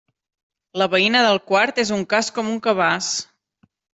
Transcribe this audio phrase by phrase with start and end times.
[0.81, 3.11] La veïna del quart és un cas com un cabàs.